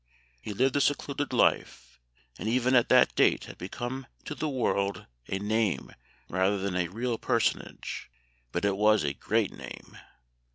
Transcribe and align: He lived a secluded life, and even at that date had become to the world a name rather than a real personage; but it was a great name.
He 0.41 0.51
lived 0.51 0.75
a 0.75 0.81
secluded 0.81 1.31
life, 1.31 1.99
and 2.39 2.49
even 2.49 2.73
at 2.73 2.89
that 2.89 3.13
date 3.13 3.43
had 3.45 3.59
become 3.59 4.07
to 4.25 4.33
the 4.33 4.49
world 4.49 5.05
a 5.27 5.37
name 5.37 5.93
rather 6.27 6.57
than 6.57 6.75
a 6.75 6.87
real 6.87 7.19
personage; 7.19 8.09
but 8.51 8.65
it 8.65 8.77
was 8.77 9.03
a 9.03 9.13
great 9.13 9.51
name. 9.53 9.95